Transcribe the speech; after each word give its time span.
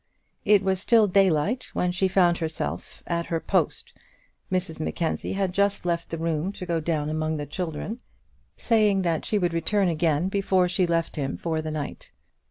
It 0.45 0.63
was 0.63 0.79
still 0.79 1.05
daylight 1.07 1.69
when 1.73 1.91
she 1.91 2.07
found 2.07 2.39
herself 2.39 3.03
at 3.05 3.27
her 3.27 3.39
post. 3.39 3.93
Mrs 4.51 4.79
Mackenzie 4.79 5.33
had 5.33 5.53
just 5.53 5.85
left 5.85 6.09
the 6.09 6.17
room 6.17 6.51
to 6.53 6.65
go 6.65 6.79
down 6.79 7.07
among 7.07 7.37
the 7.37 7.45
children, 7.45 7.99
saying 8.57 9.03
that 9.03 9.25
she 9.25 9.37
would 9.37 9.53
return 9.53 9.89
again 9.89 10.27
before 10.27 10.67
she 10.67 10.87
left 10.87 11.17
him 11.17 11.37
for 11.37 11.61
the 11.61 11.69
night. 11.69 12.11